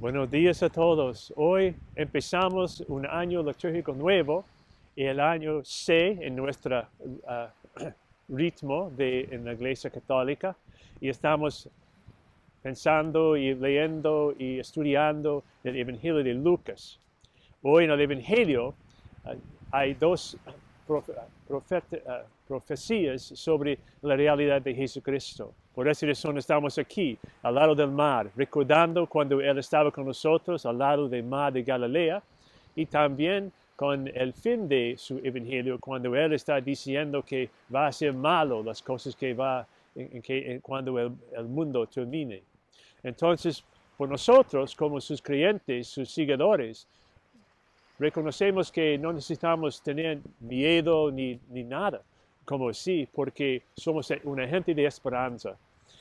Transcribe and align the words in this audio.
Buenos 0.00 0.30
días 0.30 0.62
a 0.62 0.70
todos. 0.70 1.30
Hoy 1.36 1.76
empezamos 1.94 2.82
un 2.88 3.04
año 3.04 3.42
litúrgico 3.42 3.92
nuevo 3.92 4.46
y 4.96 5.04
el 5.04 5.20
año 5.20 5.62
C 5.62 6.16
en 6.22 6.36
nuestro 6.36 6.86
ah, 7.28 7.50
ritmo 8.30 8.90
de, 8.96 9.28
en 9.30 9.44
la 9.44 9.52
Iglesia 9.52 9.90
Católica 9.90 10.56
y 11.02 11.10
estamos 11.10 11.68
pensando 12.62 13.36
y 13.36 13.54
leyendo 13.54 14.34
y 14.38 14.60
estudiando 14.60 15.44
el 15.64 15.76
Evangelio 15.76 16.24
de 16.24 16.32
Lucas. 16.32 16.98
Hoy 17.60 17.84
en 17.84 17.90
el 17.90 18.00
Evangelio 18.00 18.72
ah, 19.26 19.34
hay 19.70 19.92
dos 19.92 20.34
ah, 20.98 22.22
profecías 22.46 23.22
sobre 23.22 23.78
la 24.02 24.16
realidad 24.16 24.60
de 24.62 24.74
Jesucristo. 24.74 25.52
Por 25.74 25.88
esa 25.88 26.06
razón 26.06 26.38
estamos 26.38 26.76
aquí, 26.78 27.16
al 27.42 27.54
lado 27.54 27.74
del 27.74 27.90
mar, 27.90 28.30
recordando 28.36 29.06
cuando 29.06 29.40
Él 29.40 29.58
estaba 29.58 29.90
con 29.90 30.06
nosotros, 30.06 30.66
al 30.66 30.78
lado 30.78 31.08
del 31.08 31.22
mar 31.22 31.52
de 31.52 31.62
Galilea, 31.62 32.22
y 32.74 32.86
también 32.86 33.52
con 33.76 34.08
el 34.08 34.32
fin 34.32 34.68
de 34.68 34.94
su 34.98 35.18
evangelio, 35.24 35.78
cuando 35.78 36.14
Él 36.14 36.34
está 36.34 36.60
diciendo 36.60 37.22
que 37.22 37.48
va 37.74 37.86
a 37.86 37.92
ser 37.92 38.12
malo 38.12 38.62
las 38.62 38.82
cosas 38.82 39.16
que 39.16 39.32
va, 39.32 39.66
en, 39.94 40.20
que, 40.20 40.60
cuando 40.60 40.98
el 40.98 41.44
mundo 41.48 41.86
termine. 41.86 42.42
Entonces, 43.02 43.64
por 43.96 44.08
nosotros, 44.08 44.74
como 44.74 45.00
sus 45.00 45.22
creyentes, 45.22 45.88
sus 45.88 46.10
seguidores, 46.10 46.86
reconocemos 48.00 48.72
que 48.72 48.98
no 48.98 49.12
necesitamos 49.12 49.82
tener 49.82 50.20
miedo 50.40 51.12
ni, 51.12 51.38
ni 51.50 51.62
nada 51.62 52.02
como 52.46 52.70
así, 52.70 53.06
porque 53.12 53.62
somos 53.74 54.12
una 54.24 54.48
gente 54.48 54.74
de 54.74 54.86
esperanza. 54.86 55.56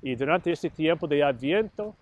Y 0.00 0.14
durante 0.14 0.52
este 0.52 0.70
tiempo 0.70 1.06
de 1.06 1.22
Adviento, 1.22 1.94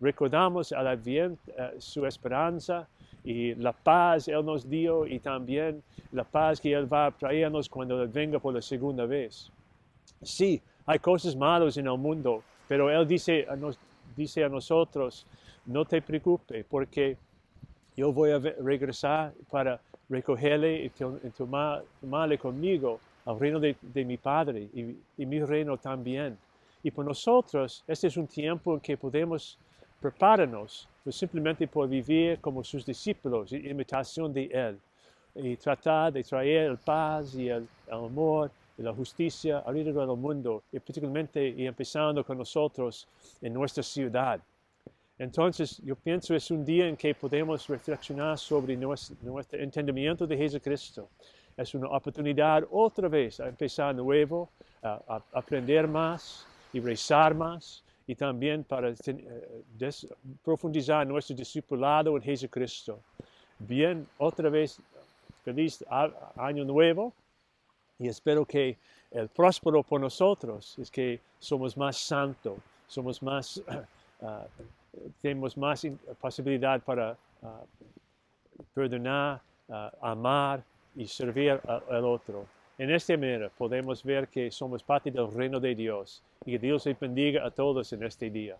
recordamos 0.00 0.72
al 0.72 0.86
Adviento 0.86 1.42
eh, 1.48 1.74
su 1.78 2.06
esperanza 2.06 2.88
y 3.22 3.54
la 3.56 3.72
paz 3.72 4.28
Él 4.28 4.44
nos 4.46 4.66
dio 4.68 5.06
y 5.06 5.18
también 5.18 5.82
la 6.12 6.24
paz 6.24 6.60
que 6.60 6.72
Él 6.72 6.90
va 6.90 7.06
a 7.06 7.10
traernos 7.10 7.68
cuando 7.68 8.08
venga 8.08 8.38
por 8.38 8.54
la 8.54 8.62
segunda 8.62 9.04
vez. 9.04 9.50
Sí, 10.22 10.62
hay 10.86 10.98
cosas 10.98 11.36
malas 11.36 11.76
en 11.76 11.86
el 11.86 11.98
mundo, 11.98 12.42
pero 12.68 12.90
Él 12.90 13.06
dice 13.06 13.44
a, 13.48 13.56
nos, 13.56 13.78
dice 14.16 14.42
a 14.44 14.48
nosotros, 14.48 15.26
no 15.66 15.84
te 15.84 16.00
preocupes, 16.00 16.64
porque 16.68 17.16
yo 17.96 18.12
voy 18.12 18.30
a 18.30 18.38
regresar 18.38 19.32
para 19.50 19.80
recogerle 20.08 20.84
y 20.84 20.90
tomarle 21.30 22.38
conmigo 22.38 23.00
al 23.24 23.38
reino 23.38 23.60
de, 23.60 24.04
mi 24.04 24.16
Padre 24.16 24.68
y, 25.16 25.26
mi 25.26 25.40
reino 25.40 25.76
también. 25.76 26.36
Y 26.82 26.90
por 26.90 27.04
nosotros, 27.04 27.84
este 27.86 28.08
es 28.08 28.16
un 28.16 28.26
tiempo 28.26 28.74
en 28.74 28.80
que 28.80 28.96
podemos 28.96 29.58
prepararnos 30.00 30.88
pues 31.04 31.16
simplemente 31.16 31.66
por 31.66 31.88
vivir 31.88 32.40
como 32.40 32.62
sus 32.62 32.84
discípulos, 32.84 33.52
imitación 33.52 34.32
de 34.32 34.44
Él, 34.46 34.78
y 35.34 35.56
tratar 35.56 36.12
de 36.12 36.22
traer 36.22 36.70
el 36.70 36.78
paz 36.78 37.34
y 37.34 37.48
el, 37.48 37.66
amor 37.90 38.50
y 38.78 38.82
la 38.82 38.92
justicia 38.92 39.60
alrededor 39.60 40.06
del 40.06 40.16
mundo, 40.16 40.62
y 40.72 40.78
particularmente 40.78 41.48
y 41.48 41.66
empezando 41.66 42.24
con 42.24 42.38
nosotros 42.38 43.06
en 43.40 43.52
nuestra 43.52 43.82
ciudad. 43.82 44.40
Entonces, 45.18 45.80
yo 45.84 45.94
pienso 45.94 46.34
es 46.34 46.50
un 46.50 46.64
día 46.64 46.88
en 46.88 46.96
que 46.96 47.14
podemos 47.14 47.68
reflexionar 47.68 48.38
sobre 48.38 48.76
nuestro, 48.76 49.16
nuestro 49.22 49.58
entendimiento 49.60 50.26
de 50.26 50.36
Jesucristo 50.36 51.08
es 51.56 51.74
una 51.74 51.88
oportunidad 51.88 52.64
otra 52.70 53.08
vez 53.08 53.40
a 53.40 53.48
empezar 53.48 53.94
nuevo, 53.94 54.50
a, 54.82 55.22
aprender 55.32 55.86
más 55.86 56.46
y 56.72 56.80
rezar 56.80 57.34
más 57.34 57.82
y 58.06 58.14
también 58.14 58.64
para 58.64 58.88
eh, 58.90 59.56
profundizar 60.42 61.06
nuestro 61.06 61.36
discipulado 61.36 62.16
en 62.16 62.22
Jesucristo. 62.22 63.00
Bien, 63.58 64.06
otra 64.18 64.48
vez, 64.48 64.80
feliz 65.44 65.84
año 66.36 66.64
nuevo 66.64 67.12
y 67.98 68.08
espero 68.08 68.44
que 68.44 68.78
el 69.10 69.28
próspero 69.28 69.82
por 69.82 70.00
nosotros 70.00 70.76
es 70.78 70.90
que 70.90 71.20
somos 71.38 71.76
más 71.76 71.96
santos, 71.98 72.54
somos 72.88 73.22
más, 73.22 73.62
ah, 74.22 74.46
tenemos 75.20 75.56
más 75.56 75.86
posibilidad 76.20 76.80
para 76.82 77.16
ah, 77.42 77.62
perdonar, 78.74 79.40
ah, 79.68 79.92
amar 80.00 80.62
y 80.94 81.06
servir 81.06 81.60
al 81.66 82.04
otro. 82.04 82.46
En 82.78 82.90
esta 82.90 83.16
manera 83.16 83.50
podemos 83.50 84.02
ver 84.02 84.28
que 84.28 84.50
somos 84.50 84.82
parte 84.82 85.10
del 85.10 85.32
reino 85.32 85.60
de 85.60 85.74
Dios 85.74 86.22
y 86.44 86.52
que 86.52 86.58
Dios 86.58 86.86
les 86.86 86.98
bendiga 86.98 87.46
a 87.46 87.50
todos 87.50 87.92
en 87.92 88.02
este 88.02 88.30
día. 88.30 88.56